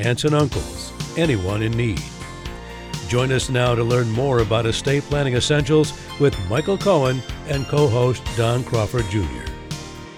[0.00, 2.02] aunts and uncles, anyone in need.
[3.08, 7.88] Join us now to learn more about estate planning essentials with Michael Cohen and co
[7.88, 9.44] host Don Crawford Jr.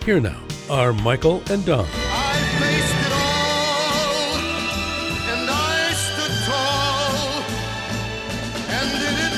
[0.05, 1.87] Here now are Michael and Don.
[1.87, 4.37] I faced it all,
[5.33, 7.43] and I stood tall,
[8.69, 9.35] and did it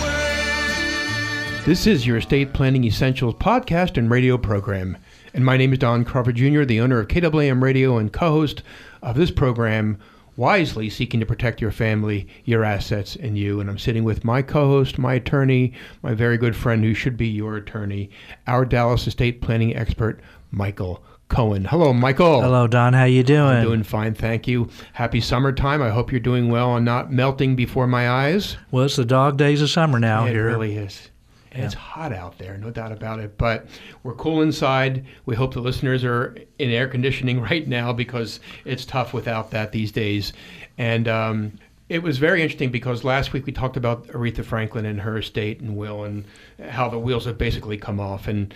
[0.00, 1.64] my way.
[1.64, 4.96] This is your Estate Planning Essentials podcast and radio program.
[5.36, 8.62] And my name is Don Crawford Jr., the owner of KAAM Radio and co host
[9.02, 9.98] of this program,
[10.34, 13.60] wisely seeking to protect your family, your assets, and you.
[13.60, 17.18] And I'm sitting with my co host, my attorney, my very good friend who should
[17.18, 18.08] be your attorney,
[18.46, 20.20] our Dallas estate planning expert,
[20.50, 21.04] Michael.
[21.28, 21.64] Cohen.
[21.64, 22.40] Hello, Michael.
[22.40, 22.92] Hello, Don.
[22.92, 23.56] How you doing?
[23.56, 24.70] I'm doing fine, thank you.
[24.92, 25.82] Happy summertime.
[25.82, 28.56] I hope you're doing well and not melting before my eyes.
[28.70, 30.46] well, it's the dog days of summer now it here.
[30.46, 31.10] really is.
[31.56, 33.38] And It's hot out there, no doubt about it.
[33.38, 33.66] But
[34.02, 35.06] we're cool inside.
[35.24, 39.72] We hope the listeners are in air conditioning right now because it's tough without that
[39.72, 40.32] these days.
[40.78, 45.00] And um, it was very interesting because last week we talked about Aretha Franklin and
[45.00, 46.24] her estate and will and
[46.68, 48.52] how the wheels have basically come off and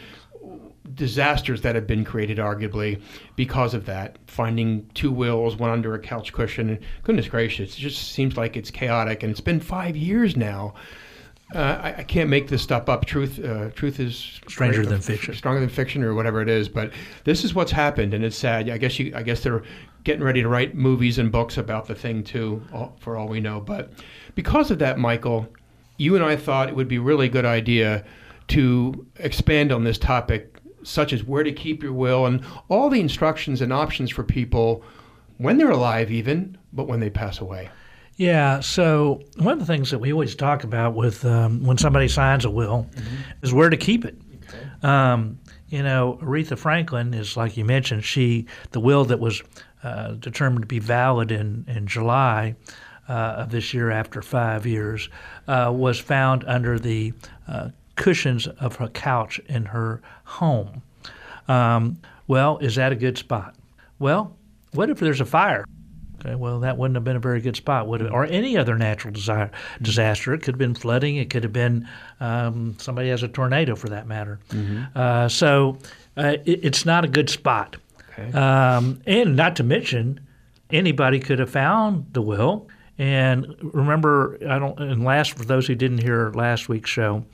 [0.95, 3.01] disasters that have been created arguably
[3.37, 8.13] because of that finding two wills one under a couch cushion goodness gracious it just
[8.13, 10.75] seems like it's chaotic and it's been five years now
[11.55, 13.05] uh, I, I can't make this stuff up.
[13.07, 15.35] Truth, uh, truth is Stranger great, than uh, fiction.
[15.35, 16.69] stronger than fiction, or whatever it is.
[16.69, 16.93] But
[17.25, 18.69] this is what's happened, and it's sad.
[18.71, 19.63] I guess you, I guess they're
[20.05, 23.41] getting ready to write movies and books about the thing too, all, for all we
[23.41, 23.61] know.
[23.61, 23.93] But
[24.35, 25.49] because of that, Michael,
[25.97, 28.05] you and I thought it would be a really good idea
[28.49, 33.01] to expand on this topic, such as where to keep your will and all the
[33.01, 34.83] instructions and options for people
[35.39, 37.71] when they're alive, even, but when they pass away.
[38.21, 38.61] Yeah.
[38.61, 42.45] So one of the things that we always talk about with um, when somebody signs
[42.45, 42.87] a will
[43.41, 44.15] is where to keep it.
[44.83, 45.39] Um,
[45.71, 48.05] you know, Aretha Franklin is like you mentioned.
[48.05, 49.43] She the will that was
[49.83, 52.57] uh, determined to be valid in in July.
[53.09, 55.09] Uh, of this year, after five years,
[55.49, 57.15] uh, was found under the
[57.49, 60.83] uh, cushions of her couch in her home.
[61.49, 61.99] Um,
[62.29, 63.57] well, is that a good spot?
[63.99, 64.37] Well,
[64.73, 65.65] what if there's a fire?
[66.21, 68.13] Okay, well, that wouldn't have been a very good spot, would it?
[68.13, 69.51] Or any other natural desire,
[69.81, 70.35] disaster.
[70.35, 71.17] It could have been flooding.
[71.17, 71.89] It could have been
[72.21, 74.39] um, somebody has a tornado, for that matter.
[74.95, 75.79] Uh, so
[76.17, 77.77] uh, it, it's not a good spot.
[78.19, 78.37] Okay.
[78.37, 80.21] Um, and not to mention,
[80.71, 82.69] anybody could have found the will.
[82.99, 84.79] And remember, I don't.
[84.79, 87.25] And last, for those who didn't hear last week's show,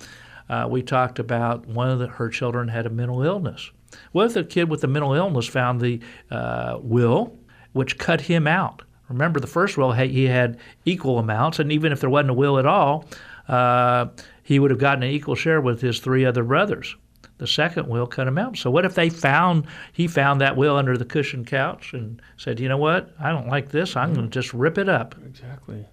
[0.48, 3.72] uh, we talked about one of the, her children had a mental illness.
[4.12, 5.98] What if the kid with the mental illness found the
[6.30, 7.36] uh, will,
[7.76, 8.82] which cut him out?
[9.08, 12.58] Remember, the first will he had equal amounts, and even if there wasn't a will
[12.58, 13.04] at all,
[13.48, 14.06] uh,
[14.42, 16.96] he would have gotten an equal share with his three other brothers.
[17.38, 18.56] The second will cut him out.
[18.56, 22.58] So what if they found he found that will under the cushion couch and said,
[22.58, 23.94] you know what, I don't like this.
[23.94, 25.14] I'm going to just rip it up.
[25.26, 25.84] Exactly.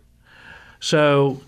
[0.80, 1.42] So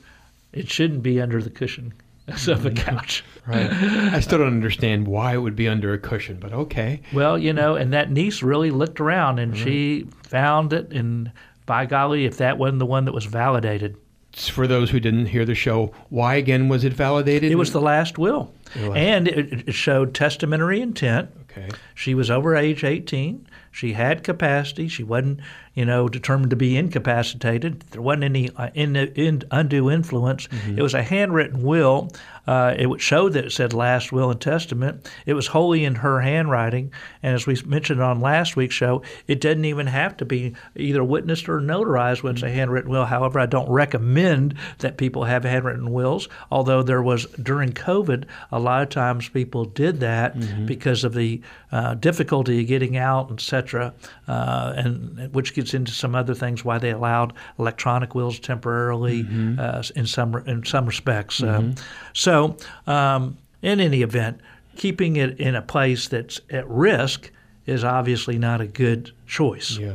[0.51, 1.93] it shouldn't be under the cushion
[2.27, 2.89] of the mm-hmm.
[2.89, 3.23] couch.
[3.45, 3.71] Right.
[3.71, 7.01] I still don't understand why it would be under a cushion, but okay.
[7.13, 10.09] Well, you know, and that niece really looked around and she mm-hmm.
[10.21, 10.91] found it.
[10.91, 11.31] And
[11.65, 13.97] by golly, if that wasn't the one that was validated,
[14.33, 17.51] For those who didn't hear the show, why again was it validated?
[17.51, 18.51] it was the last will.
[18.73, 21.29] The last- And it, it showed testamentary intent.
[21.51, 21.69] Okay.
[21.93, 23.47] She was over age 18.
[23.75, 24.87] She had capacity.
[24.87, 25.41] She wasn't,
[25.73, 27.81] you know, determined to be incapacitated.
[27.91, 30.47] There wasn't any uh, in, in, undue influence.
[30.77, 32.09] It was a handwritten will.
[32.47, 35.11] Uh, it would show that it said last will and testament.
[35.25, 36.93] It was wholly in her handwriting.
[37.21, 41.03] And as we mentioned on last week's show, it doesn't even have to be either
[41.03, 43.05] witnessed or notarized when it's a handwritten will.
[43.05, 48.59] However, I don't recommend that people have handwritten wills, although there was during COVID, a
[48.59, 51.41] lot of times people did that because of the
[51.71, 53.93] uh, difficulty of getting out, etc.,
[54.27, 59.25] uh, and which gets into some other things why they allowed electronic wills temporarily
[59.59, 61.41] uh, in some in some respects.
[61.43, 61.75] Um,
[62.13, 62.57] so,
[62.87, 64.39] um, in any event,
[64.75, 67.31] keeping it in a place that's at risk
[67.65, 69.77] is obviously not a good choice.
[69.77, 69.93] Yeah.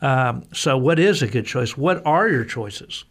[0.00, 1.76] Um, so, what is a good choice?
[1.76, 3.04] What are your choices?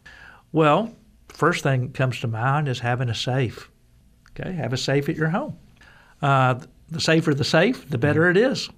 [0.51, 0.91] Well,
[1.27, 3.69] first thing that comes to mind is having a safe.
[4.31, 5.57] Okay, have a safe at your home.
[6.21, 6.59] Uh,
[6.89, 8.69] the safer the safe, the better it is.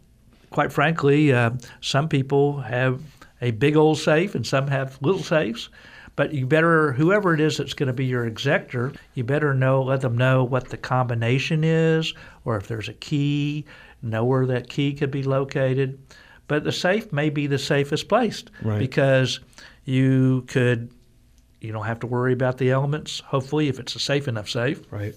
[0.52, 3.02] Quite frankly, uh, some people have
[3.42, 5.70] a big old safe and some have little safes.
[6.18, 9.82] But you better, whoever it is that's going to be your executor, you better know,
[9.82, 12.14] let them know what the combination is,
[12.44, 13.66] or if there's a key,
[14.02, 15.98] know where that key could be located.
[16.48, 18.78] But the safe may be the safest place Right.
[18.78, 19.40] because
[19.86, 20.92] you could,
[21.62, 23.22] you don't have to worry about the elements.
[23.22, 25.16] Hopefully, if it's a safe enough safe, Right.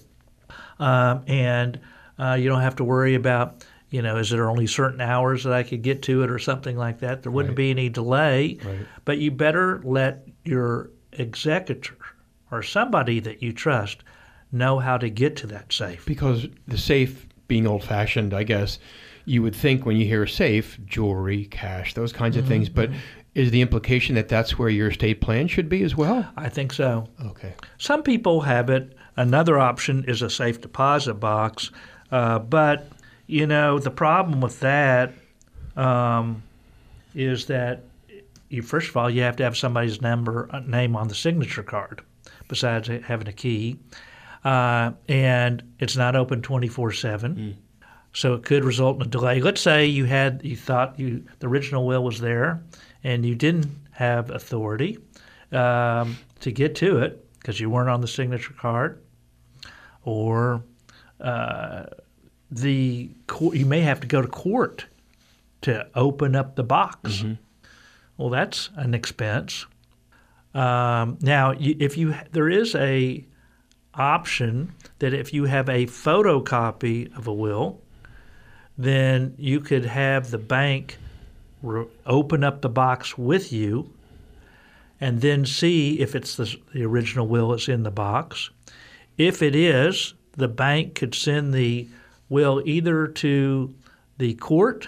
[0.79, 1.77] um, and
[2.17, 5.53] uh, you don't have to worry about you know is there only certain hours that
[5.53, 7.23] I could get to it or something like that.
[7.23, 7.57] There wouldn't Right.
[7.57, 8.85] be any delay, Right.
[9.05, 11.95] but you better let your executor
[12.51, 14.03] or somebody that you trust
[14.51, 16.05] know how to get to that safe.
[16.05, 18.79] Because the safe, being old fashioned, I guess,
[19.25, 22.69] you would think when you hear safe, jewelry, cash, those kinds of things.
[22.69, 22.91] But
[23.33, 26.25] is the implication that that's where your estate plan should be as well?
[26.37, 27.07] I think so.
[27.25, 27.53] Okay.
[27.77, 28.95] Some people have it.
[29.17, 31.71] Another option is a safe deposit box,
[32.11, 32.87] uh, but
[33.27, 35.13] you know the problem with that
[35.75, 36.43] um,
[37.13, 37.83] is that
[38.49, 41.63] you first of all you have to have somebody's number uh, name on the signature
[41.63, 42.01] card,
[42.47, 43.79] besides having a key,
[44.43, 47.57] uh, and it's not open twenty four seven.
[48.13, 49.41] So it could result in a delay.
[49.41, 52.63] Let's say you had you thought you the original will was there,
[53.03, 54.99] and you didn't have authority
[55.51, 59.03] um, to get to it because you weren't on the signature card,
[60.03, 60.63] or
[61.19, 61.83] uh,
[62.51, 64.85] the court, you may have to go to court
[65.61, 67.23] to open up the box.
[68.17, 69.65] Well, that's an expense.
[70.53, 73.25] Um, now, if you there is a
[73.93, 77.81] option that if you have a photocopy of a will,
[78.77, 80.97] then you could have the bank
[81.61, 83.91] re- open up the box with you
[85.01, 88.49] and then see if it's the, the original will that's in the box.
[89.17, 91.87] If it is, the bank could send the
[92.29, 93.73] will either to
[94.17, 94.87] the court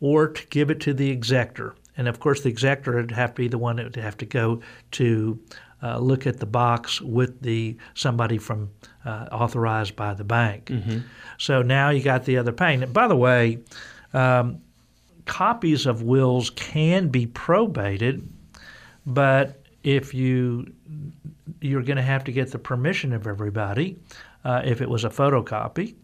[0.00, 1.74] or to give it to the executor.
[1.96, 4.26] And of course, the executor would have to be the one that would have to
[4.26, 4.60] go
[4.92, 5.38] to
[5.82, 8.70] uh, look at the box with the somebody from
[9.04, 10.70] uh, authorized by the bank.
[11.38, 12.82] So now you got the other pain.
[12.82, 13.58] And by the way,
[14.14, 14.60] um,
[15.26, 18.26] copies of wills can be probated,
[19.06, 20.72] but if you
[21.62, 23.98] you're going to have to get the permission of everybody
[24.44, 25.94] uh, if it was a photocopy,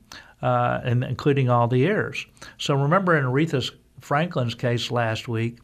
[0.43, 2.27] uh, and including all the heirs.
[2.59, 3.71] So remember in Aretha
[4.01, 5.59] Franklin's case last week,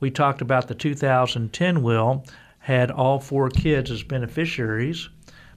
[0.00, 2.24] we talked about the 2010 will
[2.58, 5.08] had all four kids as beneficiaries,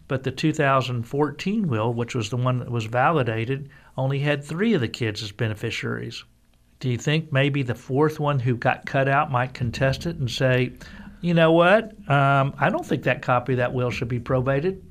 [0.08, 4.82] but the 2014 will, which was the one that was validated, only had three of
[4.82, 6.24] the kids as beneficiaries.
[6.80, 10.32] Do you think maybe the fourth one who got cut out might contest it and
[10.32, 10.72] say,
[11.22, 11.94] you know what?
[12.10, 14.84] Um, I don't think that copy of that will should be probated.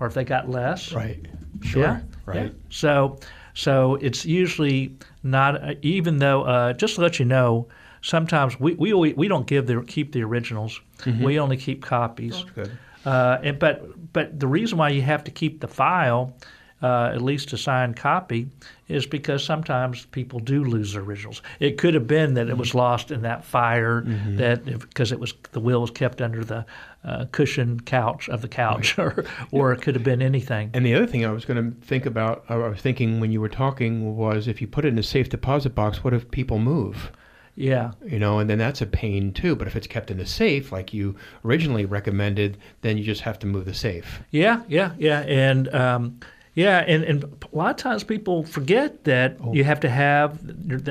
[0.00, 0.92] Or if they got less.
[0.92, 1.24] Right.
[1.60, 1.82] Sure.
[1.82, 2.00] Yeah.
[2.24, 2.46] Right.
[2.46, 2.48] yeah.
[2.70, 3.18] So,
[3.54, 5.62] so it's usually not.
[5.62, 7.68] Uh, even though, uh, just to let you know,
[8.00, 10.80] sometimes we we we don't give the keep the originals.
[11.20, 12.44] We only keep copies.
[12.54, 12.70] Good.
[13.04, 16.36] Uh, and, but but the reason why you have to keep the file,
[16.82, 18.48] uh, at least a signed copy,
[18.88, 21.40] is because sometimes people do lose their originals.
[21.60, 24.02] It could have been that it was lost in that fire,
[24.36, 26.66] that because it was the will was kept under the
[27.04, 30.70] uh, cushion couch of the couch, or or it could have been anything.
[30.74, 33.40] And the other thing I was going to think about, I was thinking when you
[33.40, 36.58] were talking, was if you put it in a safe deposit box, what if people
[36.58, 37.12] move?
[37.54, 37.92] Yeah.
[38.04, 39.54] You know, and then that's a pain too.
[39.54, 43.38] But if it's kept in a safe, like you originally recommended, then you just have
[43.40, 44.22] to move the safe.
[44.30, 46.20] Yeah, yeah, yeah, and um,
[46.54, 50.38] yeah, and, and a lot of times people forget that you have to have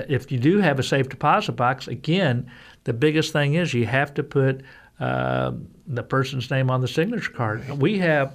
[0.09, 1.87] if you do have a safe deposit box.
[1.87, 2.49] Again,
[2.85, 4.63] the biggest thing is you have to put
[4.99, 5.51] uh,
[5.85, 7.69] the person's name on the signature card.
[7.79, 8.33] We have.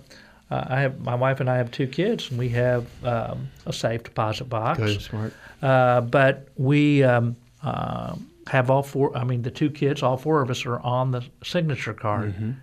[0.49, 3.73] Uh, I have my wife and I have two kids, and we have um, a
[3.73, 4.78] safe deposit box.
[4.78, 5.33] Good, smart.
[5.61, 8.14] Uh, but we um, uh,
[8.47, 9.16] have all four.
[9.16, 12.54] I mean, the two kids, all four of us are on the signature card.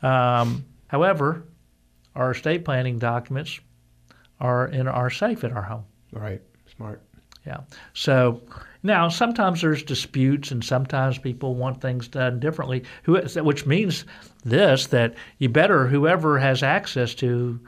[0.00, 1.44] Um, however,
[2.14, 3.60] our estate planning documents
[4.40, 5.84] are in our safe in our home.
[6.12, 6.40] Right,
[6.76, 7.02] smart.
[7.46, 7.60] Yeah.
[7.94, 8.42] So
[8.82, 12.84] now sometimes there's disputes, and sometimes people want things done differently.
[13.04, 14.04] Who, which means
[14.44, 17.58] this that you better whoever has access to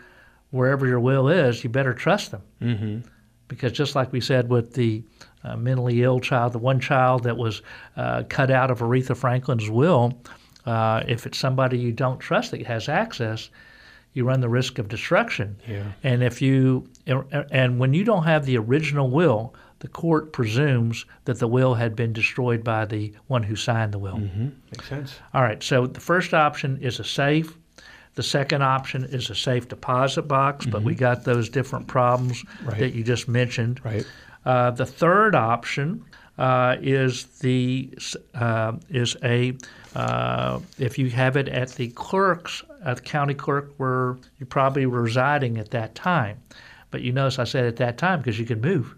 [0.50, 3.08] wherever your will is, you better trust them Mm-hmm.
[3.48, 5.02] because just like we said with the
[5.44, 7.62] uh, mentally ill child, the one child that was
[7.96, 10.20] uh, cut out of Aretha Franklin's will,
[10.66, 13.48] uh, if it's somebody you don't trust that has access,
[14.12, 15.56] you run the risk of destruction.
[15.68, 15.84] Yeah.
[16.02, 21.38] And if you and when you don't have the original will, the court presumes that
[21.38, 24.16] the will had been destroyed by the one who signed the will.
[24.18, 24.48] Mm-hmm.
[24.72, 25.14] Makes sense.
[25.32, 25.62] All right.
[25.62, 27.56] So the first option is a safe.
[28.16, 32.68] The second option is a safe deposit box, but we got those different problems Mm-hmm.
[32.68, 32.78] Right.
[32.80, 33.80] that you just mentioned.
[33.84, 34.04] Right.
[34.44, 36.04] Uh, the third option
[36.40, 37.92] uh, is the
[38.34, 39.54] uh, is a
[39.94, 44.86] uh, if you have it at the clerk's at the county clerk where you're probably
[44.86, 46.40] residing at that time.
[46.90, 48.96] But you notice I said at that time because you can move,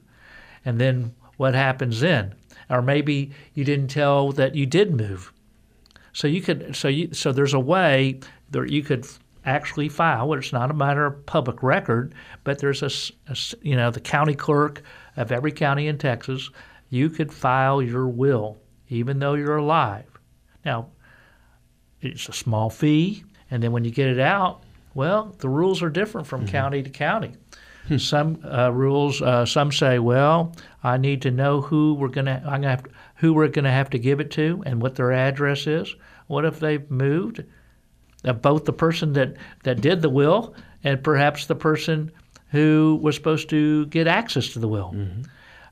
[0.65, 2.33] and then what happens then?
[2.71, 5.33] Or maybe you didn't tell that you did move.
[6.13, 8.21] So you could so you so there's a way
[8.53, 9.05] that you could
[9.45, 10.33] actually file.
[10.35, 12.91] It's not a matter of public record, but there's a,
[13.33, 14.83] a you know the county clerk
[15.17, 16.49] of every county in Texas.
[16.93, 18.59] You could file your will
[18.93, 20.05] even though you're alive.
[20.67, 20.89] Now,
[22.03, 25.89] it's a small fee, and then when you get it out, well, the rules are
[25.89, 26.51] different from mm-hmm.
[26.51, 27.33] county to county.
[27.89, 27.97] Hmm.
[27.97, 32.61] Some uh, rules, uh, some say, well, I need to know who we're gonna, I'm
[32.61, 35.67] gonna have to, who we're gonna have to give it to and what their address
[35.67, 35.97] is.
[36.27, 37.43] What if they've moved?
[38.25, 42.13] Uh, both the person that, that did the will and perhaps the person
[42.51, 44.93] who was supposed to get access to the will.
[44.95, 45.23] Mm-hmm.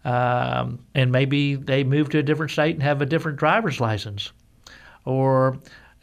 [0.05, 4.33] Um, and maybe they moved to a different state and have a different driver's license.
[5.05, 5.59] Or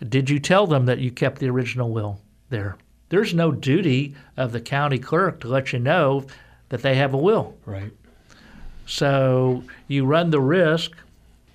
[0.08, 2.77] did you tell them that you kept the original will there?
[3.10, 6.25] There's no duty of the county clerk to let you know
[6.70, 7.56] that they have a will.
[7.66, 7.92] Right.
[8.86, 10.92] So you run the risk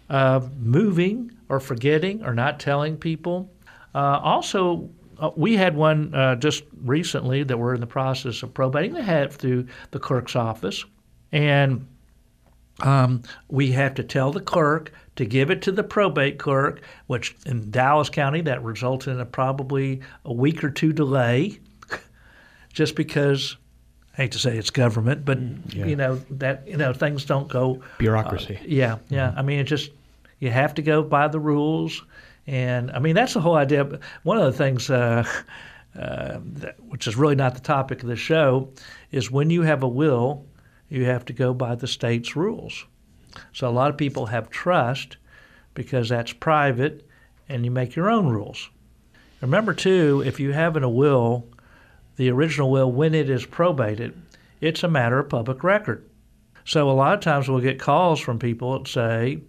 [0.09, 3.51] of moving or forgetting or not telling people.
[3.95, 8.53] Uh, also, uh, we had one uh, just recently that we're in the process of
[8.53, 8.95] probating.
[8.95, 10.85] They had it through the clerk's office,
[11.31, 11.87] and
[12.81, 17.37] um, we have to tell the clerk to give it to the probate clerk, which
[17.47, 21.59] in Dallas County that results in a probably a week or two delay,
[22.73, 23.57] just because.
[24.15, 25.87] I hate to say it's government, but mm, yeah.
[25.87, 28.59] you know that you know things don't go bureaucracy.
[28.59, 29.29] Uh, yeah, yeah.
[29.29, 29.39] Mm-hmm.
[29.39, 29.91] I mean, it just
[30.39, 32.03] you have to go by the rules,
[32.47, 33.89] and I mean that's the whole idea.
[34.25, 35.25] One of the things, uh,
[35.99, 38.69] uh, that, which is really not the topic of the show,
[39.13, 40.45] is when you have a will,
[40.93, 42.85] you have to go by the state's rules.
[43.53, 45.17] So a lot of people have trust
[45.75, 47.07] because that's private
[47.49, 48.69] and you make your own rules.
[49.41, 51.49] Remember, too, if you have in a will,
[52.17, 54.15] the original will, when it is probated,
[54.61, 56.09] it's a matter of public record.
[56.65, 59.41] So a lot of times we'll get calls from people that say,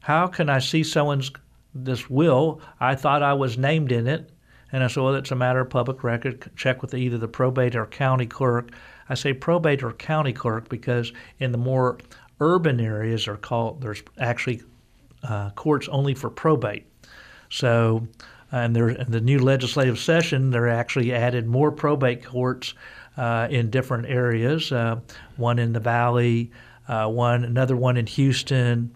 [0.00, 1.30] How can I see someone's
[1.74, 2.60] this will?
[2.78, 4.30] I thought I was named in it.
[4.70, 6.50] And I said, Well, it's a matter of public record.
[6.56, 8.70] Check with either the probate or county clerk.
[9.12, 11.98] I say probate or county clerk because in the more
[12.40, 14.62] urban areas are called there's actually
[15.22, 16.86] uh, courts only for probate.
[17.50, 18.08] So,
[18.50, 22.72] and there in the new legislative session, they're actually added more probate courts
[23.18, 24.72] uh, in different areas.
[24.72, 25.00] Uh,
[25.36, 26.50] one in the Valley,
[26.88, 28.94] uh, one another one in Houston.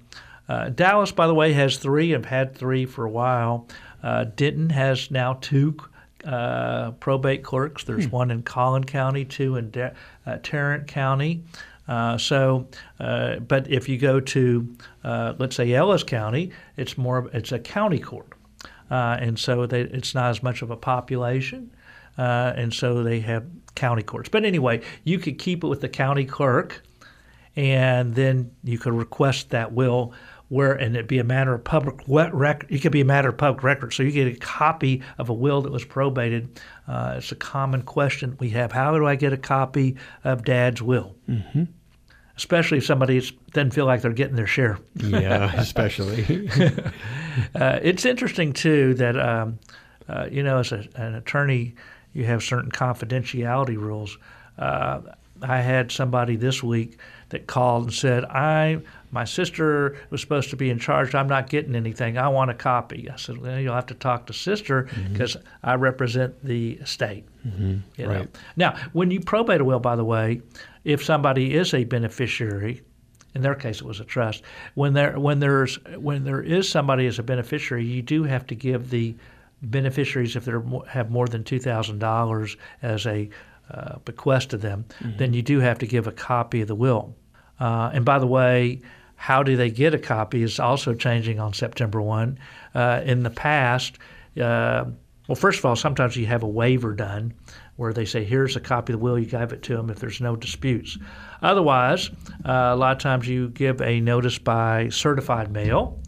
[0.48, 2.14] Uh, Dallas, by the way, has three.
[2.14, 3.68] I've had three for a while.
[4.02, 5.76] Uh, Denton has now two
[7.00, 7.84] probate clerks.
[7.84, 8.10] There's hmm.
[8.10, 9.94] one in Collin County, two in De-
[10.42, 11.42] Tarrant County.
[11.88, 12.66] Uh, so,
[12.98, 17.58] uh, but if you go to, uh, let's say Ellis County, it's more it's a
[17.58, 18.32] county court,
[18.90, 21.70] uh, and so they, it's not as much of a population,
[22.18, 23.44] uh, and so they have
[23.76, 24.28] county courts.
[24.28, 26.82] But anyway, you could keep it with the county clerk,
[27.54, 30.12] and then you could request that will
[30.48, 32.70] where and it'd be a matter of public record.
[32.70, 33.92] It could be a matter of public record.
[33.92, 36.60] So you get a copy of a will that was probated.
[36.86, 38.72] Uh, it's a common question we have.
[38.72, 41.16] How do I get a copy of Dad's will?
[41.28, 41.64] Mm-hmm.
[42.36, 43.20] Especially if somebody
[43.52, 44.78] doesn't feel like they're getting their share.
[44.94, 46.48] Yeah, especially.
[47.54, 49.58] uh, it's interesting too that um,
[50.08, 51.74] uh, you know, as a, an attorney,
[52.12, 54.18] you have certain confidentiality rules.
[54.58, 55.00] Uh,
[55.42, 56.98] I had somebody this week
[57.30, 58.80] that called and said, "I
[59.16, 61.14] my sister was supposed to be in charge.
[61.14, 62.18] I'm not getting anything.
[62.18, 65.70] I want a copy." I said, "Well, you'll have to talk to sister because mm-hmm.
[65.70, 67.24] I represent the state.
[67.46, 67.76] Mm-hmm.
[67.96, 68.12] You know?
[68.12, 68.38] Right.
[68.56, 70.42] Now, when you probate a will, by the way,
[70.84, 72.82] if somebody is a beneficiary,
[73.34, 74.42] in their case it was a trust.
[74.74, 78.54] When there when there's when there is somebody as a beneficiary, you do have to
[78.54, 79.14] give the
[79.62, 80.52] beneficiaries if they
[80.88, 83.30] have more than two thousand dollars as a
[83.70, 85.16] uh, bequest to them, mm-hmm.
[85.16, 87.14] then you do have to give a copy of the will.
[87.58, 88.80] Uh, and by the way,
[89.16, 92.38] how do they get a copy is also changing on September 1.
[92.74, 93.98] Uh, in the past,
[94.40, 94.84] uh,
[95.26, 97.34] well, first of all, sometimes you have a waiver done
[97.76, 99.98] where they say, here's a copy of the will, you give it to them if
[99.98, 100.96] there's no disputes.
[101.42, 102.10] Otherwise,
[102.44, 106.00] uh, a lot of times you give a notice by certified mail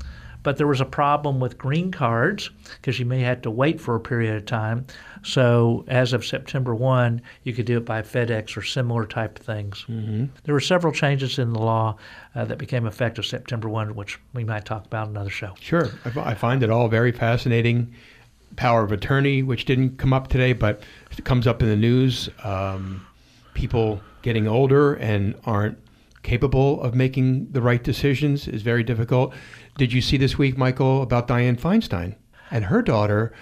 [0.43, 3.95] but there was a problem with green cards because you may have to wait for
[3.95, 4.87] a period of time.
[5.23, 9.45] So as of September 1, you could do it by FedEx or similar type of
[9.45, 9.85] things.
[9.89, 10.27] Mm-hmm.
[10.45, 11.97] There were several changes in the law
[12.35, 15.55] uh, that became effective September 1, which we might talk about another show.
[15.61, 15.91] Sure.
[16.17, 17.95] I find it all very fascinating.
[18.57, 22.29] Power of attorney, which didn't come up today, but it comes up in the news.
[22.45, 23.07] Um,
[23.55, 25.79] people getting older and aren't
[26.23, 29.35] capable of making the right decisions is very difficult.
[29.77, 32.17] Did you see this week, Michael, about Dianne Feinstein
[32.51, 33.33] and her daughter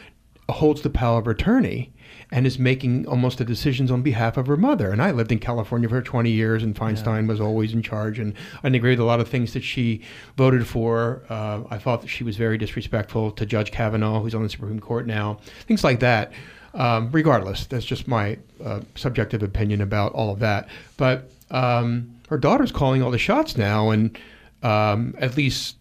[0.48, 1.92] holds the power of attorney
[2.30, 4.90] and is making almost the decisions on behalf of her mother.
[4.90, 7.28] And I lived in California for 20 years, and Feinstein yeah.
[7.28, 8.18] was always in charge.
[8.18, 8.34] And
[8.64, 10.02] I agree with a lot of things that she
[10.36, 11.22] voted for.
[11.28, 14.80] Uh, I thought that she was very disrespectful to Judge Kavanaugh, who's on the Supreme
[14.80, 15.38] Court now.
[15.66, 16.32] Things like that.
[16.74, 20.68] Um, regardless, that's just my uh, subjective opinion about all of that.
[20.96, 24.18] But um, her daughter's calling all the shots now, and
[24.62, 25.76] um, at least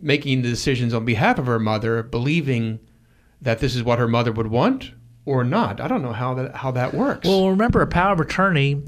[0.00, 2.80] making the decisions on behalf of her mother, believing
[3.42, 4.92] that this is what her mother would want
[5.24, 5.80] or not.
[5.80, 7.26] I don't know how that how that works.
[7.26, 8.82] Well, remember a power of attorney.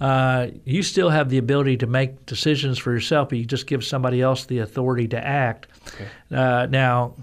[0.00, 3.84] Uh, you still have the ability to make decisions for yourself, but you just give
[3.84, 5.66] somebody else the authority to act.
[5.94, 6.06] Okay.
[6.30, 7.16] Uh, now,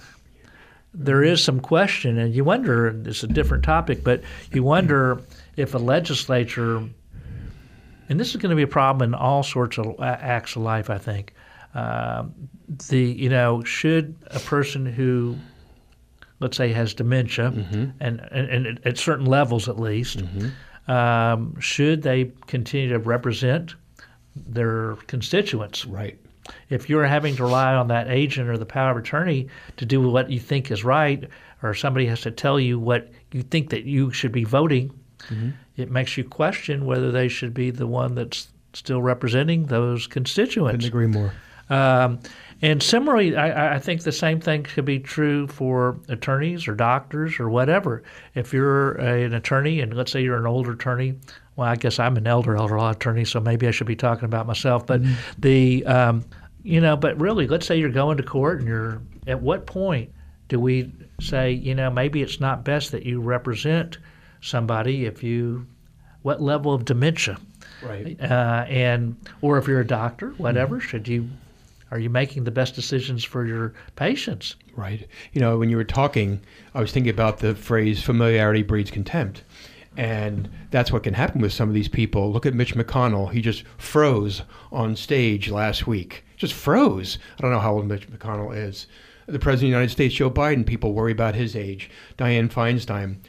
[0.94, 2.88] there is some question, and you wonder.
[3.06, 5.22] It's a different topic, but you wonder
[5.56, 6.77] if a legislature,
[8.10, 10.89] and this is going to be a problem in all sorts of acts of life.
[10.89, 11.34] I think
[11.74, 12.25] uh,
[12.89, 15.38] the you know should a person who
[16.39, 17.89] let's say, has dementia, mm-hmm.
[18.00, 20.92] and, and, and, at certain levels at least, mm-hmm.
[20.92, 23.75] um, should they continue to represent
[24.36, 25.86] their constituents?
[25.86, 26.20] Right.
[26.70, 30.08] If you're having to rely on that agent or the power of attorney to do
[30.10, 31.27] what you think is right,
[31.63, 34.89] or somebody has to tell you what you think that you should be voting,
[35.30, 35.51] mm-hmm.
[35.77, 40.86] it makes you question whether they should be the one that's still representing those constituents.
[40.86, 41.34] Couldn't agree more.
[41.70, 42.20] Um,
[42.62, 47.40] and similarly, I, I, think the same thing could be true for attorneys or doctors
[47.40, 48.04] or whatever.
[48.34, 51.16] If you're a, an attorney, and let's say you're an older attorney,
[51.56, 54.26] well, I guess I'm an elder elder law attorney, so maybe I should be talking
[54.26, 54.88] about myself.
[54.88, 55.14] But mm-hmm.
[55.40, 56.26] the, um,
[56.64, 60.12] you know, but really, let's say you're going to court, and you're at what point
[60.48, 63.98] do we say, you know, maybe it's not best that you represent
[64.42, 65.66] somebody if you,
[66.22, 67.38] what level of dementia?
[67.82, 68.20] Right.
[68.20, 70.88] Uh, and or if you're a doctor, whatever, mm-hmm.
[70.88, 71.30] should you
[71.96, 74.58] are you making the best decisions for your patients?
[74.75, 75.08] Right.
[75.32, 76.42] You know, when you were talking,
[76.74, 79.43] I was thinking about the phrase familiarity breeds contempt.
[79.96, 82.34] And that's what can happen with some of these people.
[82.34, 83.32] Look at Mitch McConnell.
[83.32, 84.41] He just froze
[84.74, 86.26] on stage last week.
[86.36, 87.17] Just froze.
[87.38, 88.88] I don't know how old Mitch McConnell is.
[89.26, 91.89] The President of the United States, Joe Biden, people worry about his age.
[92.17, 93.19] Dianne Feinstein.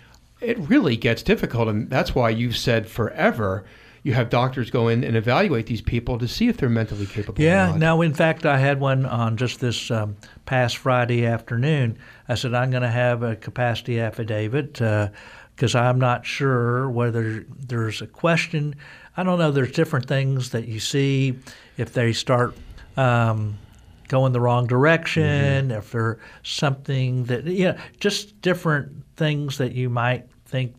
[0.41, 1.69] It really gets difficult.
[1.69, 3.65] And that's why you've said forever
[4.07, 7.43] you have doctors go in and evaluate these people to see if they're mentally capable.
[7.43, 7.75] Yeah.
[7.77, 11.99] Now, in fact, I had one on just this um, past Friday afternoon.
[12.29, 17.45] I said I'm going to have a capacity affidavit because uh, I'm not sure whether
[17.49, 18.77] there's a question.
[19.17, 19.51] I don't know.
[19.51, 21.41] There's different things that you see
[21.77, 22.55] if they start.
[22.97, 23.59] Um,
[24.07, 25.25] going the wrong direction,
[25.71, 25.79] mm-hmm.
[25.79, 30.77] if there's something that, yeah, you know, just different things that you might think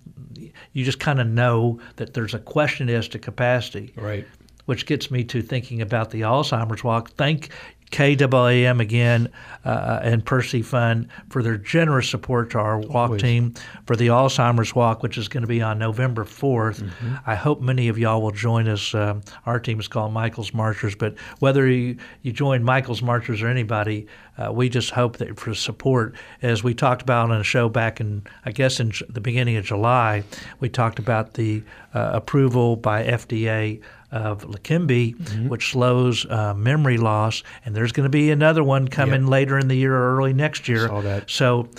[0.73, 3.93] you just kind of know that there's a question as to capacity.
[3.95, 4.25] Right.
[4.65, 7.11] Which gets me to thinking about the Alzheimer's Walk.
[7.11, 7.49] Thank
[7.91, 9.29] KAAM again
[9.63, 13.21] uh, and Percy Fund for their generous support to our walk Always.
[13.21, 13.53] team
[13.85, 16.81] for the Alzheimer's Walk, which is going to be on November 4th.
[16.81, 17.15] Mm-hmm.
[17.25, 18.93] I hope many of y'all will join us.
[18.93, 23.47] Uh, our team is called Michael's Marchers, but whether you, you join Michael's Marchers or
[23.47, 26.13] anybody, uh, we just hope that for support.
[26.41, 29.65] As we talked about on a show back in, I guess, in the beginning of
[29.65, 30.23] July,
[30.59, 35.49] we talked about the uh, approval by FDA of Leqembi, mm-hmm.
[35.49, 39.29] which slows uh, memory loss, and there's going to be another one coming yep.
[39.29, 40.87] later in the year or early next year.
[40.87, 41.29] Saw that.
[41.29, 41.69] So,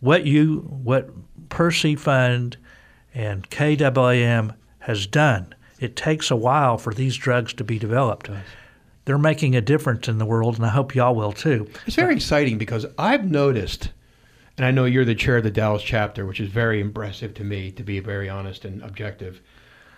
[0.00, 1.10] what you, what
[1.48, 2.56] Percy Fund
[3.14, 8.30] and KAAM has done, it takes a while for these drugs to be developed.
[9.04, 11.68] They're making a difference in the world, and I hope y'all will too.
[11.86, 13.90] It's very exciting because I've noticed,
[14.56, 17.44] and I know you're the chair of the Dallas chapter, which is very impressive to
[17.44, 19.40] me, to be very honest and objective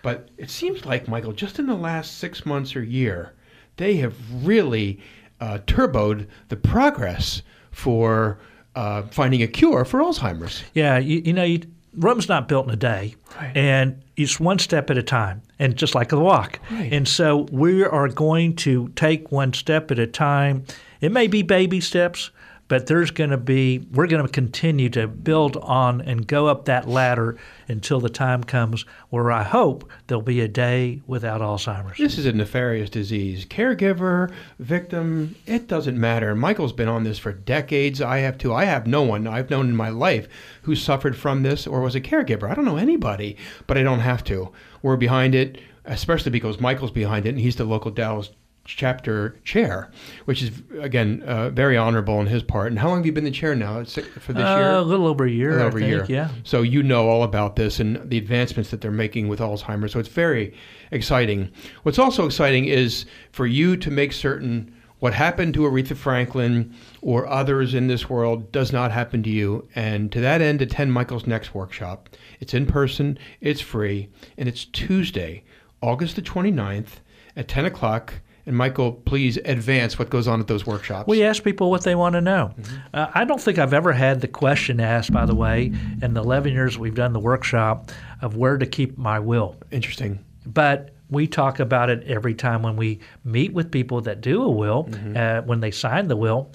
[0.08, 3.34] but it seems like, Michael, just in the last six months or year,
[3.76, 5.00] they have really
[5.38, 7.42] uh, turboed the progress
[7.72, 8.38] for
[8.74, 10.64] uh, finding a cure for Alzheimer's.
[10.72, 11.60] Yeah, you, you know, you,
[11.92, 13.54] Rome's not built in a day, right.
[13.54, 16.58] and it's one step at a time, and just like a walk.
[16.70, 16.90] Right.
[16.90, 20.64] And so we are going to take one step at a time.
[21.02, 22.30] It may be baby steps,
[22.68, 26.66] but there's going to be we're going to continue to build on and go up
[26.66, 31.98] that ladder until the time comes where I hope there'll be a day without Alzheimer's.
[31.98, 33.44] This is a nefarious disease.
[33.46, 36.34] Caregiver, victim, it doesn't matter.
[36.34, 38.00] Michael's been on this for decades.
[38.00, 38.54] I have too.
[38.54, 40.28] I have no one I've known in my life
[40.62, 42.50] who suffered from this or was a caregiver.
[42.50, 44.52] I don't know anybody, but I don't have to.
[44.82, 48.30] We're behind it, especially because Michael's behind it and he's the local Dallas
[48.68, 49.90] chapter chair,
[50.26, 50.50] which is
[50.80, 52.68] again uh, very honorable on his part.
[52.68, 53.80] And how long have you been the chair now?
[53.80, 54.70] It's for this Uh, year.
[54.72, 55.50] a little over a year.
[55.50, 56.06] A little I over a think, year.
[56.08, 56.28] Yeah.
[56.44, 59.92] So you know all about this and the advancements that they're making with Alzheimer's.
[59.92, 60.54] So it's very
[60.92, 61.50] exciting.
[61.82, 67.26] What's also exciting is for you to make certain what happened to Aretha Franklin or
[67.28, 69.66] others in this world does not happen to you.
[69.76, 72.08] And to that end, attend Michael's next workshop.
[72.40, 75.44] It's in person, it's free, and it's Tuesday,
[75.80, 76.98] August the 29th
[77.36, 78.14] at 10 o'clock.
[78.48, 81.06] And Michael, please advance what goes on at those workshops.
[81.06, 82.54] We ask people what they want to know.
[82.58, 82.76] Mm-hmm.
[82.94, 86.22] Uh, I don't think I've ever had the question asked, by the way, in the
[86.22, 87.90] 11 years we've done the workshop
[88.22, 89.56] of where to keep my will.
[89.70, 90.24] Interesting.
[90.46, 94.50] But we talk about it every time when we meet with people that do a
[94.50, 95.14] will, Mm-hmm.
[95.14, 96.50] uh, when they sign the will.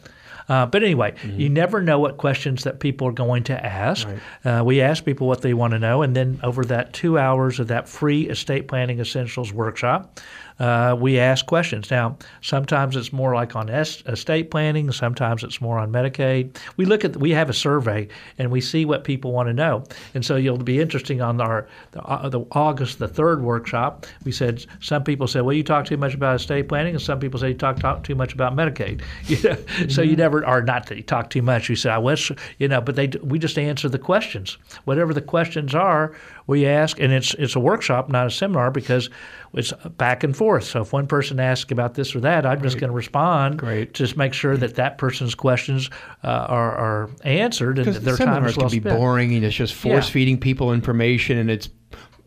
[0.50, 4.06] Uh, but anyway, you never know what questions that people are going to ask.
[4.44, 7.62] Uh, we ask people what they want to know, and then over that two hours
[7.62, 10.20] of that free estate planning essentials workshop,
[10.60, 11.90] uh, we ask questions.
[11.92, 14.92] Now, sometimes it's more like on es- estate planning.
[14.92, 16.58] Sometimes it's more on Medicaid.
[16.78, 19.84] We look at we have a survey and we see what people want to know,
[20.14, 24.06] and so you'll be interesting on our the, uh, the August the third workshop.
[24.24, 27.20] We said some people said, well, you talk too much about estate planning, and some
[27.20, 29.02] people say you talk, talk too much about Medicaid.
[29.34, 29.88] You know?
[29.88, 31.68] So you never are not that you talk too much.
[31.70, 34.58] You say I wish you know, but they we just answer the questions.
[34.86, 36.14] Whatever the questions are,
[36.48, 39.10] we ask, and it's it's a workshop, not a seminar, because
[39.54, 40.43] it's back and forth.
[40.68, 43.58] So if one person asks about this or that, I'm just going to respond.
[43.58, 43.94] Great.
[43.94, 45.90] Just make sure that that person's questions
[46.24, 48.98] uh, are, are answered and their time is well can be spent.
[48.98, 51.70] boring and it's just force feeding people information and it's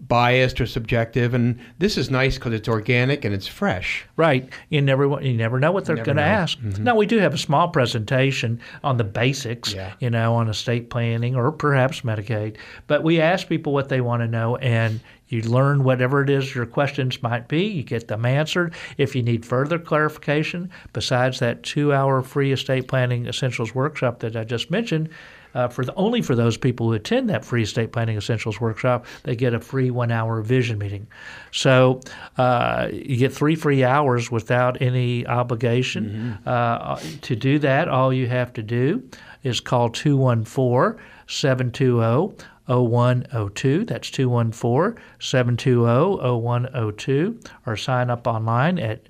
[0.00, 1.34] biased or subjective.
[1.34, 4.04] And this is nice because it's organic and it's fresh.
[4.16, 4.48] Right.
[4.68, 6.58] You never you never know what they're going to ask.
[6.58, 6.84] Mm-hmm.
[6.84, 9.94] Now we do have a small presentation on the basics, Yeah.
[10.00, 12.56] you know, on estate planning or perhaps Medicaid.
[12.86, 16.54] But we ask people what they want to know and you learn whatever it is
[16.54, 17.64] your questions might be.
[17.64, 18.74] You get them answered.
[18.96, 24.44] If you need further clarification, besides that two-hour free estate planning essentials workshop that I
[24.44, 25.08] just mentioned,
[25.56, 29.06] uh, for the, only for those people who attend that free estate planning essentials workshop,
[29.22, 31.06] they get a free one-hour vision meeting.
[31.50, 32.00] So
[32.36, 36.38] uh, you get three free hours without any obligation.
[36.46, 39.02] Uh, to do that, all you have to do
[39.44, 43.84] is call 214 720 0102.
[43.86, 47.40] That's 214 720 0102.
[47.64, 49.08] Or sign up online at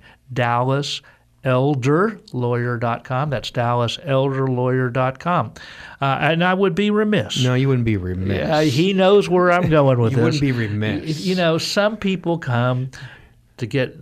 [1.47, 3.29] DallasElderLawyer.com.
[3.29, 5.53] That's DallasElderLawyer.com.
[6.01, 7.43] Uh, and I would be remiss.
[7.43, 8.49] No, you wouldn't be remiss.
[8.49, 10.23] Uh, he knows where I'm going with you this.
[10.25, 11.25] wouldn't be remiss.
[11.25, 12.91] You know, some people come
[13.57, 13.97] to get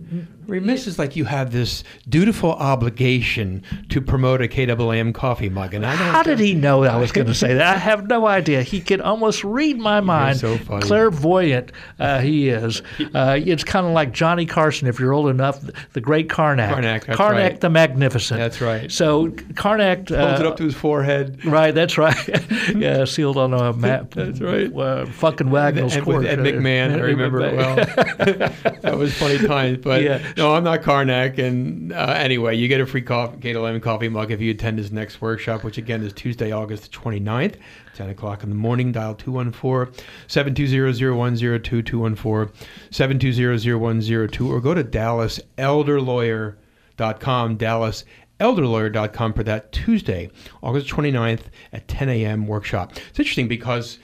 [0.46, 5.74] remiss is like you have this dutiful obligation to promote a KAAM coffee mug.
[5.74, 6.08] And I don't.
[6.08, 7.76] How did he know I was going to say that?
[7.76, 8.62] I have no idea.
[8.62, 10.38] He could almost read my mind.
[10.38, 10.82] so funny.
[10.82, 12.82] Clairvoyant uh, he is.
[13.14, 15.60] Uh, it's kind of like Johnny Carson, if you're old enough,
[15.92, 16.68] the great Karnak.
[16.74, 17.60] Karnak, that's Karnak right.
[17.60, 18.38] the Magnificent.
[18.38, 18.90] That's right.
[18.92, 20.10] So Karnak.
[20.10, 21.42] Uh, Holds it up to his forehead.
[21.44, 22.14] Right, that's right.
[22.76, 24.10] yeah, sealed on a map.
[24.10, 24.74] That's right.
[24.74, 26.26] Uh, Funk & Wagnalls' And court.
[26.26, 27.76] Ed McMahon, I remember it well.
[27.76, 29.78] that was funny times.
[29.78, 30.20] But Yeah.
[30.36, 31.38] No, I'm not Karnak.
[31.38, 34.78] And uh, anyway, you get a free coffee, Kate Lemon coffee mug if you attend
[34.78, 37.56] his next workshop, which again is Tuesday, August 29th,
[37.94, 38.92] 10 o'clock in the morning.
[38.92, 42.54] Dial 214 720 0102 214
[42.90, 47.56] 720 0102 or go to DallasElderLawyer.com.
[47.56, 48.04] Dallas
[48.40, 50.30] elderlawyer.com for that Tuesday,
[50.62, 52.46] August 29th at 10 a.m.
[52.46, 52.92] workshop.
[53.08, 53.98] It's interesting because,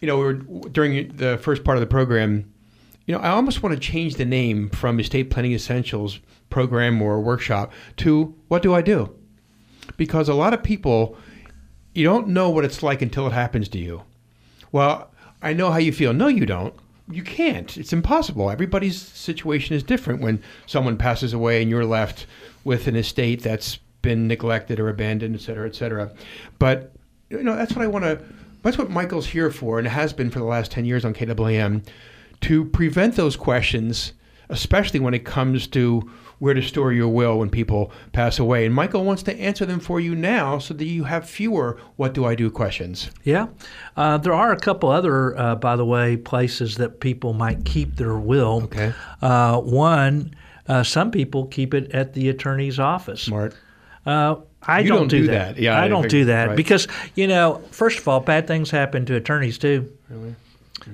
[0.00, 0.34] you know, we were
[0.68, 2.52] during the first part of the program,
[3.08, 7.22] you know, I almost want to change the name from Estate Planning Essentials program or
[7.22, 9.16] workshop to What Do I Do?
[9.96, 11.16] Because a lot of people,
[11.94, 14.02] you don't know what it's like until it happens to you.
[14.72, 16.12] Well, I know how you feel.
[16.12, 16.74] No, you don't.
[17.10, 17.78] You can't.
[17.78, 18.50] It's impossible.
[18.50, 22.26] Everybody's situation is different when someone passes away and you're left
[22.64, 26.12] with an estate that's been neglected or abandoned, et cetera, et cetera.
[26.58, 26.92] But,
[27.30, 28.22] you know, that's what I want to,
[28.62, 31.82] that's what Michael's here for and has been for the last 10 years on KAAM
[32.42, 34.12] to prevent those questions,
[34.48, 38.64] especially when it comes to where to store your will when people pass away.
[38.64, 42.14] And Michael wants to answer them for you now so that you have fewer what
[42.14, 43.10] do I do questions.
[43.24, 43.48] Yeah.
[43.96, 47.96] Uh, there are a couple other, uh, by the way, places that people might keep
[47.96, 48.62] their will.
[48.64, 48.92] Okay.
[49.20, 50.32] Uh, one,
[50.68, 53.22] uh, some people keep it at the attorney's office.
[53.22, 53.56] Smart.
[54.06, 55.56] Uh, I You don't, don't do, do that.
[55.56, 55.60] that.
[55.62, 56.56] Yeah, I I don't figured- do that right.
[56.56, 59.92] because you know, first of all, bad things happen to attorneys too.
[60.08, 60.36] Really?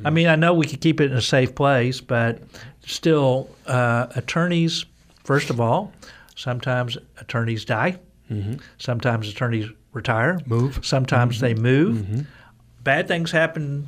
[0.04, 2.42] I mean, I know we could keep it in a safe place, but
[2.86, 4.84] still, uh, attorneys.
[5.24, 5.92] First of all,
[6.34, 7.98] sometimes attorneys die.
[8.78, 10.40] Sometimes attorneys retire.
[10.46, 10.84] Move.
[10.84, 12.26] Sometimes they move.
[12.82, 13.86] Bad things happen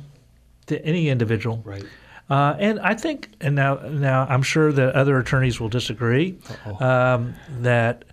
[0.67, 1.61] to any individual.
[1.65, 1.83] Right.
[2.29, 6.37] Uh, and I think, and now, now I'm sure that other attorneys will disagree,
[6.79, 8.03] um, that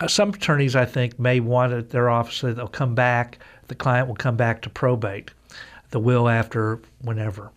[0.00, 3.74] uh, some attorneys I think may want at their office that they'll come back, the
[3.74, 5.32] client will come back to probate
[5.90, 7.50] the will after whenever.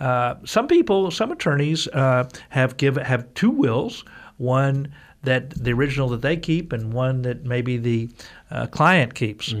[0.00, 4.04] Uh, some people, some attorneys uh, have give have two wills,
[4.36, 8.08] one that the original that they keep and one that maybe the
[8.50, 9.54] uh, client keeps.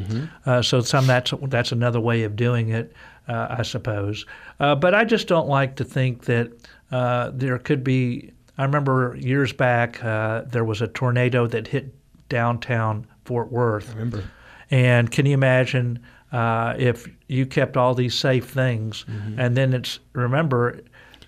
[0.46, 2.92] Uh, so some that's that's another way of doing it,
[3.26, 4.24] uh, I suppose.
[4.60, 6.52] Uh, but I just don't like to think that
[6.92, 8.32] uh, there could be.
[8.56, 11.94] I remember years back uh, there was a tornado that hit
[12.28, 13.90] downtown Fort Worth.
[13.90, 14.24] Remember?
[14.70, 16.00] And can you imagine
[16.32, 19.04] uh, if you kept all these safe things,
[19.38, 20.80] and then it's remember,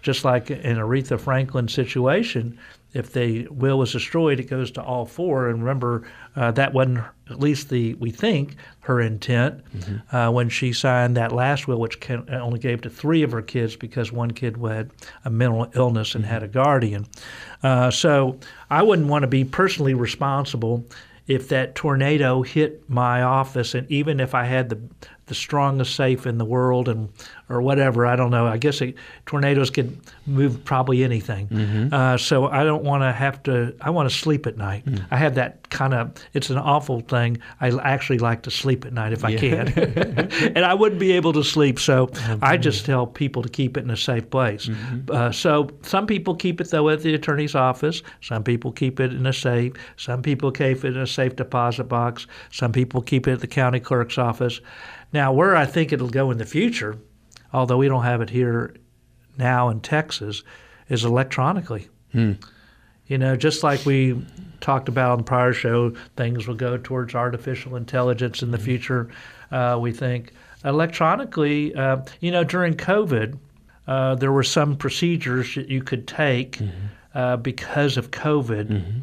[0.02, 2.58] just like in Aretha Franklin situation,
[2.92, 5.48] if the will was destroyed, it goes to all four.
[5.48, 6.02] And remember,
[6.34, 9.62] uh, that wasn't at least the we think her intent
[10.10, 13.42] uh, when she signed that last will, which can, only gave to three of her
[13.42, 14.90] kids because one kid had
[15.24, 17.06] a mental illness and had a guardian.
[17.62, 18.38] Uh, so
[18.70, 20.84] I wouldn't want to be personally responsible
[21.30, 24.80] if that tornado hit my office, and even if I had the
[25.30, 27.08] the strongest safe in the world and
[27.48, 28.46] or whatever, I don't know.
[28.46, 28.94] I guess it,
[29.26, 31.48] tornadoes can move probably anything.
[31.92, 33.74] Uh, so I don't want to have to.
[33.80, 34.84] I want to sleep at night.
[35.10, 36.12] I have that kind of.
[36.32, 37.38] It's an awful thing.
[37.60, 39.68] I actually like to sleep at night if I can,
[40.56, 41.78] and I wouldn't be able to sleep.
[41.80, 42.10] So
[42.42, 44.68] I just tell people to keep it in a safe place.
[45.10, 48.02] Uh, so some people keep it though at the attorney's office.
[48.20, 49.72] Some people keep it in a safe.
[49.96, 52.26] Some people keep it in a safe deposit box.
[52.52, 54.60] Some people keep it at the county clerk's office.
[55.12, 56.96] Now, where I think it'll go in the future,
[57.52, 58.74] although we don't have it here
[59.36, 60.42] now in Texas,
[60.88, 61.88] is electronically.
[63.06, 64.24] You know, just like we
[64.60, 69.10] talked about on the prior show, things will go towards artificial intelligence in the future.
[69.50, 70.32] Uh, we think
[70.64, 71.74] electronically.
[71.74, 73.36] Uh, you know, during COVID,
[73.86, 76.58] uh, there were some procedures that you could take
[77.14, 79.02] uh, because of COVID.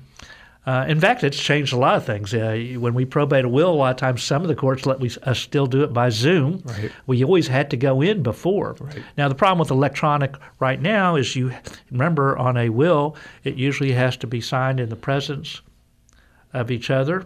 [0.68, 2.34] Uh, in fact, it's changed a lot of things.
[2.34, 5.00] Uh, when we probate a will, a lot of times some of the courts let
[5.00, 6.62] we us still do it by Zoom.
[6.66, 6.92] Right.
[7.06, 8.76] We always had to go in before.
[8.78, 9.02] Right.
[9.18, 11.54] Now the problem with electronic right now is you
[11.90, 15.62] remember on a will, it usually has to be signed in the presence
[16.54, 17.22] of each other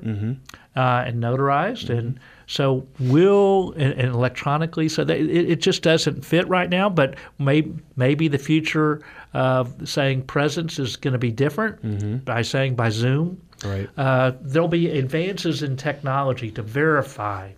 [0.76, 2.20] uh, and notarized, and
[2.52, 4.90] so will and, and electronically.
[4.90, 6.90] So that, it, it just doesn't fit right now.
[6.90, 9.02] But may, maybe the future
[9.34, 13.42] of saying presence is going to be different by saying by Zoom.
[13.64, 13.90] Right.
[13.96, 17.52] Uh, there'll be advances in technology to verify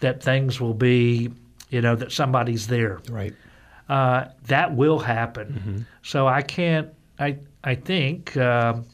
[0.00, 1.30] that things will be,
[1.70, 3.32] you know, that somebody's there Right.
[3.88, 5.86] uh, that will happen.
[6.02, 6.88] So I can't.
[7.18, 8.84] I I think, um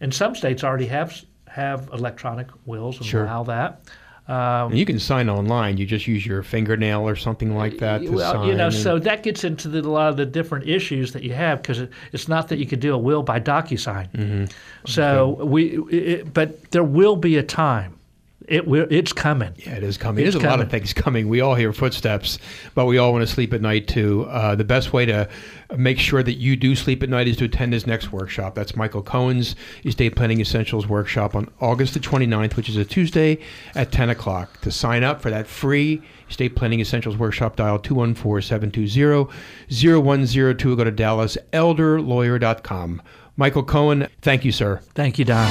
[0.00, 3.24] and some states already have have electronic wills and Sure.
[3.24, 3.80] allow that.
[4.26, 5.76] Um, you can sign online.
[5.76, 8.48] You just use your fingernail or something like that to well, sign.
[8.48, 11.22] you know, and- so that gets into the, a lot of the different issues that
[11.22, 14.10] you have because it, it's not that you could do a will by DocuSign.
[14.12, 14.44] Mm-hmm.
[14.86, 17.98] So we, it, but there will be a time.
[18.46, 18.86] It will.
[18.90, 19.54] It's coming.
[19.56, 20.24] Yeah, it is coming.
[20.24, 21.28] It's There's a lot of things coming.
[21.28, 22.38] We all hear footsteps,
[22.74, 24.26] but we all want to sleep at night too.
[24.28, 25.28] Uh, the best way to
[25.76, 28.54] make sure that you do sleep at night is to attend his next workshop.
[28.54, 33.38] That's Michael Cohen's Estate Planning Essentials workshop on August the 29th, which is a Tuesday
[33.74, 34.60] at 10 o'clock.
[34.60, 40.92] To sign up for that free Estate Planning Essentials workshop, dial 214-720-0102 or go to
[40.92, 43.00] dallaselderlawyer.com.
[43.36, 44.80] Michael Cohen, thank you, sir.
[44.94, 45.50] Thank you, Don.